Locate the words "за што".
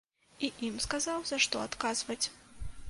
1.31-1.63